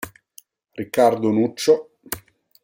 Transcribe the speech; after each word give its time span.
Riccardo 0.71 1.29
Nuccio 1.29 1.91